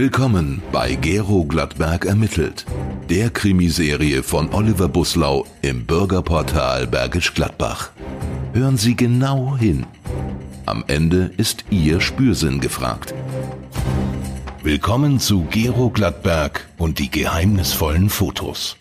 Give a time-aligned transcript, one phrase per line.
[0.00, 2.64] Willkommen bei Gero Gladberg ermittelt,
[3.10, 7.90] der Krimiserie von Oliver Buslau im Bürgerportal Bergisch Gladbach.
[8.54, 9.84] Hören Sie genau hin.
[10.64, 13.12] Am Ende ist Ihr Spürsinn gefragt.
[14.62, 18.78] Willkommen zu Gero Gladberg und die geheimnisvollen Fotos.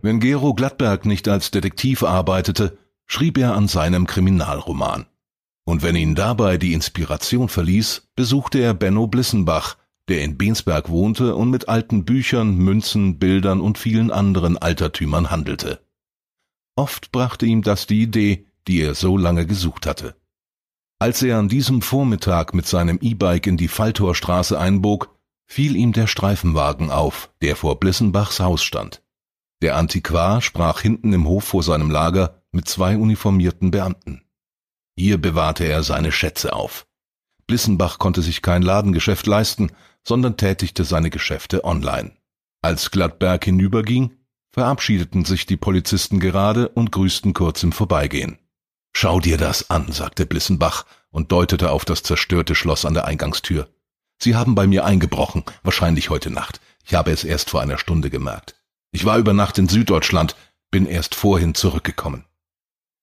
[0.00, 5.04] Wenn Gero Gladberg nicht als Detektiv arbeitete, schrieb er an seinem Kriminalroman.
[5.70, 9.76] Und wenn ihn dabei die Inspiration verließ, besuchte er Benno Blissenbach,
[10.08, 15.80] der in Bensberg wohnte und mit alten Büchern, Münzen, Bildern und vielen anderen Altertümern handelte.
[16.74, 20.16] Oft brachte ihm das die Idee, die er so lange gesucht hatte.
[20.98, 25.16] Als er an diesem Vormittag mit seinem E-Bike in die Falltorstraße einbog,
[25.46, 29.04] fiel ihm der Streifenwagen auf, der vor Blissenbachs Haus stand.
[29.62, 34.24] Der Antiquar sprach hinten im Hof vor seinem Lager mit zwei uniformierten Beamten.
[34.96, 36.86] Hier bewahrte er seine Schätze auf.
[37.46, 39.72] Blissenbach konnte sich kein Ladengeschäft leisten,
[40.06, 42.12] sondern tätigte seine Geschäfte online.
[42.62, 44.16] Als Gladberg hinüberging,
[44.52, 48.38] verabschiedeten sich die Polizisten gerade und grüßten kurz im Vorbeigehen.
[48.92, 53.68] Schau dir das an, sagte Blissenbach und deutete auf das zerstörte Schloss an der Eingangstür.
[54.18, 56.60] Sie haben bei mir eingebrochen, wahrscheinlich heute Nacht.
[56.84, 58.56] Ich habe es erst vor einer Stunde gemerkt.
[58.92, 60.36] Ich war über Nacht in Süddeutschland,
[60.70, 62.24] bin erst vorhin zurückgekommen.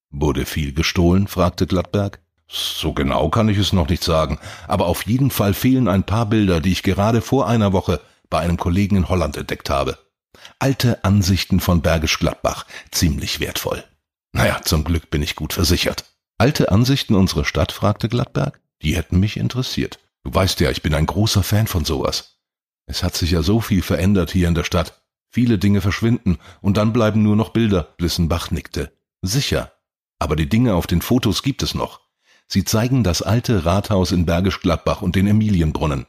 [0.10, 1.28] Wurde viel gestohlen?
[1.28, 2.20] fragte Gladberg.
[2.48, 6.28] So genau kann ich es noch nicht sagen, aber auf jeden Fall fehlen ein paar
[6.28, 8.00] Bilder, die ich gerade vor einer Woche
[8.30, 9.98] bei einem Kollegen in Holland entdeckt habe.
[10.60, 13.84] Alte Ansichten von Bergisch Gladbach, ziemlich wertvoll.
[14.32, 16.06] Naja, zum Glück bin ich gut versichert.
[16.38, 17.72] Alte Ansichten unserer Stadt?
[17.72, 18.62] fragte Gladberg.
[18.82, 20.00] Die hätten mich interessiert.
[20.24, 22.38] Du weißt ja, ich bin ein großer Fan von sowas.
[22.86, 25.02] Es hat sich ja so viel verändert hier in der Stadt.
[25.30, 27.84] Viele Dinge verschwinden und dann bleiben nur noch Bilder.
[27.98, 28.92] Blissenbach nickte.
[29.22, 29.74] Sicher,
[30.20, 32.02] aber die Dinge auf den Fotos gibt es noch.
[32.48, 36.06] Sie zeigen das alte Rathaus in Bergisch Gladbach und den Emilienbrunnen.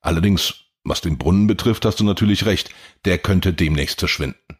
[0.00, 0.54] Allerdings,
[0.84, 2.70] was den Brunnen betrifft, hast du natürlich recht,
[3.04, 4.58] der könnte demnächst verschwinden.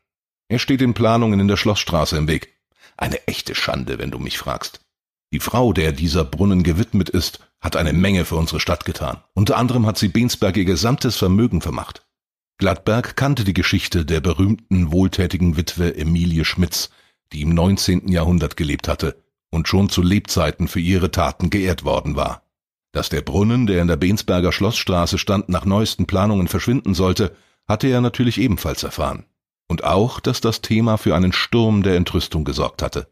[0.49, 2.55] Er steht in Planungen in der Schlossstraße im Weg.
[2.97, 4.81] Eine echte Schande, wenn du mich fragst.
[5.33, 9.23] Die Frau, der dieser Brunnen gewidmet ist, hat eine Menge für unsere Stadt getan.
[9.35, 12.07] Unter anderem hat sie Bensberg ihr gesamtes Vermögen vermacht.
[12.59, 16.91] Gladberg kannte die Geschichte der berühmten wohltätigen Witwe Emilie Schmitz,
[17.33, 18.09] die im 19.
[18.09, 22.43] Jahrhundert gelebt hatte und schon zu Lebzeiten für ihre Taten geehrt worden war.
[22.93, 27.37] Dass der Brunnen, der in der Bensberger Schlossstraße stand, nach neuesten Planungen verschwinden sollte,
[27.69, 29.25] hatte er natürlich ebenfalls erfahren.
[29.69, 33.09] Und auch, dass das Thema für einen Sturm der Entrüstung gesorgt hatte.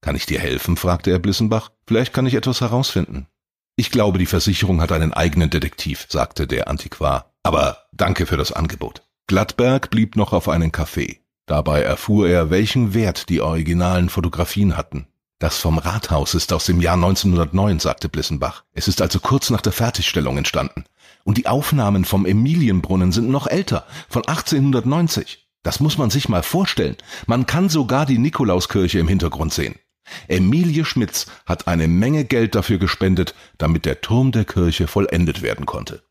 [0.00, 0.76] Kann ich dir helfen?
[0.76, 1.70] fragte er Blissenbach.
[1.86, 3.26] Vielleicht kann ich etwas herausfinden.
[3.74, 7.34] Ich glaube, die Versicherung hat einen eigenen Detektiv, sagte der Antiquar.
[7.42, 9.02] Aber danke für das Angebot.
[9.26, 11.20] Glattberg blieb noch auf einen Kaffee.
[11.46, 15.06] Dabei erfuhr er, welchen Wert die originalen Fotografien hatten.
[15.38, 18.64] Das vom Rathaus ist aus dem Jahr 1909, sagte Blissenbach.
[18.72, 20.84] Es ist also kurz nach der Fertigstellung entstanden.
[21.24, 25.46] Und die Aufnahmen vom Emilienbrunnen sind noch älter, von 1890.
[25.62, 26.96] Das muss man sich mal vorstellen.
[27.26, 29.76] Man kann sogar die Nikolauskirche im Hintergrund sehen.
[30.28, 35.66] Emilie Schmitz hat eine Menge Geld dafür gespendet, damit der Turm der Kirche vollendet werden
[35.66, 36.02] konnte.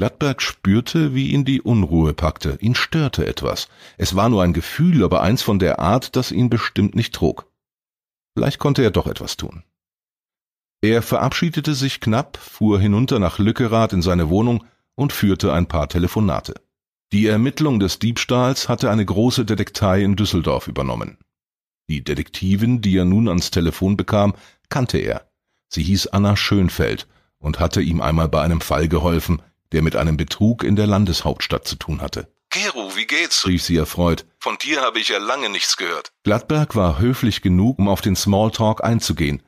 [0.00, 2.56] Gladberg spürte, wie ihn die Unruhe packte.
[2.62, 3.68] Ihn störte etwas.
[3.98, 7.52] Es war nur ein Gefühl, aber eins von der Art, das ihn bestimmt nicht trug.
[8.32, 9.62] Vielleicht konnte er doch etwas tun.
[10.80, 15.86] Er verabschiedete sich knapp, fuhr hinunter nach Lückerath in seine Wohnung und führte ein paar
[15.90, 16.54] Telefonate.
[17.12, 21.18] Die Ermittlung des Diebstahls hatte eine große Detektei in Düsseldorf übernommen.
[21.90, 24.32] Die Detektivin, die er nun ans Telefon bekam,
[24.70, 25.30] kannte er.
[25.68, 27.06] Sie hieß Anna Schönfeld
[27.38, 29.42] und hatte ihm einmal bei einem Fall geholfen,
[29.72, 32.28] der mit einem Betrug in der Landeshauptstadt zu tun hatte.
[32.50, 33.46] Gero, wie geht's?
[33.46, 34.26] rief sie erfreut.
[34.38, 36.12] Von dir habe ich ja lange nichts gehört.
[36.24, 39.42] Gladberg war höflich genug, um auf den Smalltalk einzugehen,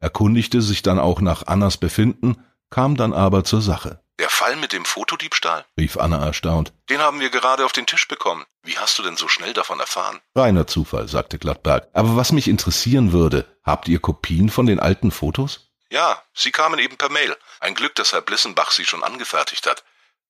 [0.00, 2.36] erkundigte sich dann auch nach Annas Befinden,
[2.70, 4.00] kam dann aber zur Sache.
[4.18, 5.66] Der Fall mit dem Fotodiebstahl?
[5.78, 6.72] rief Anna erstaunt.
[6.88, 8.44] Den haben wir gerade auf den Tisch bekommen.
[8.62, 10.20] Wie hast du denn so schnell davon erfahren?
[10.34, 11.88] Reiner Zufall, sagte Gladberg.
[11.92, 15.65] Aber was mich interessieren würde, habt ihr Kopien von den alten Fotos?
[15.90, 17.36] Ja, sie kamen eben per Mail.
[17.60, 19.84] Ein Glück, dass Herr Blissenbach sie schon angefertigt hat.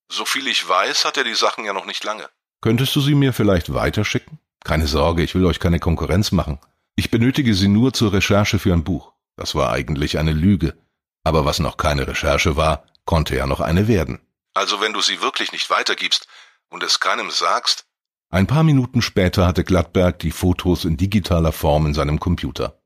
[0.09, 2.29] Soviel ich weiß, hat er die Sachen ja noch nicht lange.
[2.61, 4.39] Könntest du sie mir vielleicht weiterschicken?
[4.65, 6.59] Keine Sorge, ich will euch keine Konkurrenz machen.
[6.97, 9.13] Ich benötige sie nur zur Recherche für ein Buch.
[9.37, 10.77] Das war eigentlich eine Lüge.
[11.25, 14.21] Aber was noch keine Recherche war, konnte ja noch eine werden.
[14.55, 16.27] Also wenn du sie wirklich nicht weitergibst
[16.69, 17.87] und es keinem sagst?
[18.31, 22.81] Ein paar Minuten später hatte Gladberg die Fotos in digitaler Form in seinem Computer.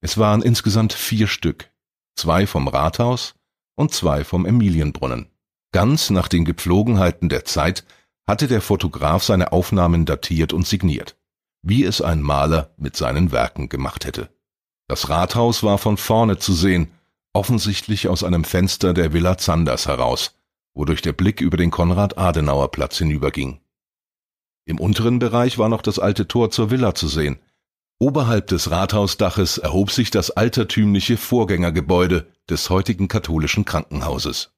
[0.00, 1.70] Es waren insgesamt vier Stück,
[2.18, 3.34] zwei vom Rathaus
[3.76, 5.30] und zwei vom Emilienbrunnen.
[5.72, 7.84] Ganz nach den Gepflogenheiten der Zeit
[8.26, 11.16] hatte der Fotograf seine Aufnahmen datiert und signiert,
[11.62, 14.28] wie es ein Maler mit seinen Werken gemacht hätte.
[14.86, 16.90] Das Rathaus war von vorne zu sehen,
[17.32, 20.34] offensichtlich aus einem Fenster der Villa Zanders heraus,
[20.74, 23.60] wodurch der Blick über den Konrad-Adenauer-Platz hinüberging.
[24.64, 27.38] Im unteren Bereich war noch das alte Tor zur Villa zu sehen.
[28.00, 34.52] Oberhalb des Rathausdaches erhob sich das altertümliche Vorgängergebäude des heutigen katholischen Krankenhauses.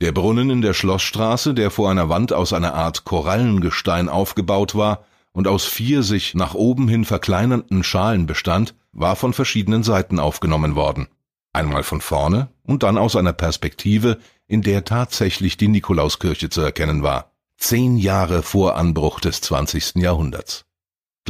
[0.00, 5.04] Der Brunnen in der Schlossstraße, der vor einer Wand aus einer Art Korallengestein aufgebaut war
[5.32, 10.74] und aus vier sich nach oben hin verkleinernden Schalen bestand, war von verschiedenen Seiten aufgenommen
[10.74, 11.06] worden.
[11.52, 14.18] Einmal von vorne und dann aus einer Perspektive,
[14.48, 17.30] in der tatsächlich die Nikolauskirche zu erkennen war.
[17.56, 19.96] Zehn Jahre vor Anbruch des 20.
[19.96, 20.64] Jahrhunderts.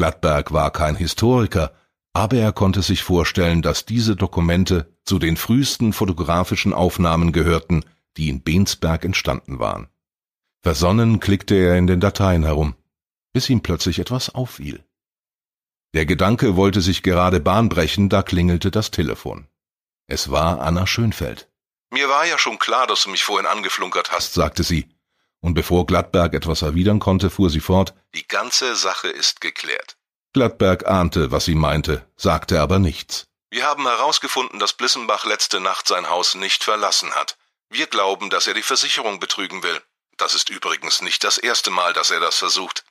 [0.01, 1.75] Gladberg war kein Historiker,
[2.15, 7.85] aber er konnte sich vorstellen, dass diese Dokumente zu den frühesten fotografischen Aufnahmen gehörten,
[8.17, 9.91] die in Bensberg entstanden waren.
[10.63, 12.77] Versonnen klickte er in den Dateien herum,
[13.35, 14.83] bis ihm plötzlich etwas auffiel.
[15.93, 19.49] Der Gedanke wollte sich gerade Bahn brechen, da klingelte das Telefon.
[20.07, 21.51] Es war Anna Schönfeld.
[21.91, 24.89] Mir war ja schon klar, dass du mich vorhin angeflunkert hast, sagte sie.
[25.41, 29.97] Und bevor Gladberg etwas erwidern konnte, fuhr sie fort, die ganze Sache ist geklärt.
[30.33, 33.27] Gladberg ahnte, was sie meinte, sagte aber nichts.
[33.51, 37.37] Wir haben herausgefunden, dass Blissenbach letzte Nacht sein Haus nicht verlassen hat.
[37.69, 39.81] Wir glauben, dass er die Versicherung betrügen will.
[40.17, 42.85] Das ist übrigens nicht das erste Mal, dass er das versucht.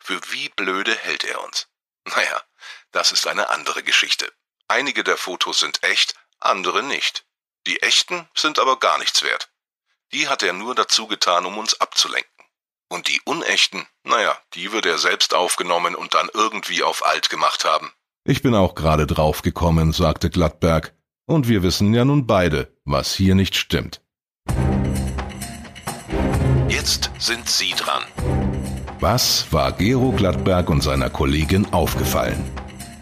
[0.00, 1.68] Für wie blöde hält er uns?
[2.04, 2.42] Naja,
[2.90, 4.32] das ist eine andere Geschichte.
[4.66, 7.24] Einige der Fotos sind echt, andere nicht.
[7.66, 9.51] Die echten sind aber gar nichts wert.
[10.14, 12.28] Die hat er nur dazu getan, um uns abzulenken.
[12.90, 17.64] Und die unechten, naja, die wird er selbst aufgenommen und dann irgendwie auf alt gemacht
[17.64, 17.90] haben.
[18.24, 20.94] Ich bin auch gerade draufgekommen, sagte Gladberg.
[21.26, 24.02] Und wir wissen ja nun beide, was hier nicht stimmt.
[26.68, 28.02] Jetzt sind Sie dran.
[29.00, 32.44] Was war Gero Gladberg und seiner Kollegin aufgefallen?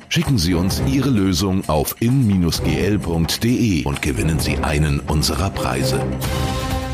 [0.08, 6.00] Schicken Sie uns Ihre Lösung auf in-gl.de und gewinnen Sie einen unserer Preise.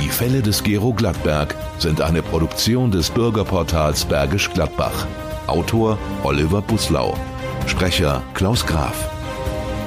[0.01, 5.07] Die Fälle des Gero Gladberg sind eine Produktion des Bürgerportals Bergisch Gladbach.
[5.47, 7.15] Autor Oliver Buslau.
[7.67, 9.09] Sprecher Klaus Graf.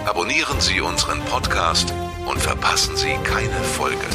[0.06, 1.94] Abonnieren Sie unseren Podcast
[2.26, 4.06] und verpassen Sie keine Folge.